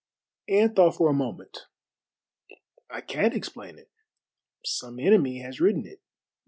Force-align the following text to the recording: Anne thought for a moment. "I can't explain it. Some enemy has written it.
Anne 0.49 0.73
thought 0.73 0.95
for 0.95 1.11
a 1.11 1.13
moment. 1.13 1.67
"I 2.89 3.01
can't 3.01 3.35
explain 3.35 3.77
it. 3.77 3.91
Some 4.65 4.99
enemy 4.99 5.41
has 5.43 5.61
written 5.61 5.85
it. 5.85 6.01